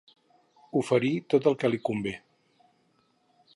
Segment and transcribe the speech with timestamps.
[0.81, 2.17] Oferir tot el que li convé.